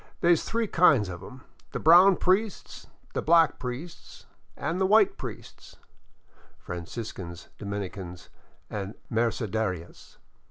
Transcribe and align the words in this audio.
They 0.21 0.33
's 0.33 0.43
three 0.43 0.65
kinds 0.65 1.09
of 1.09 1.21
'em: 1.21 1.41
the 1.73 1.79
brown 1.79 2.15
priests, 2.15 2.87
the 3.13 3.21
black 3.21 3.59
priests, 3.59 4.25
an' 4.57 4.79
the 4.79 4.87
white 4.87 5.15
priests" 5.15 5.75
(Franciscans, 6.65 7.49
Dominicans, 7.59 8.29
and 8.67 8.95
Mercedarias). 9.11 10.17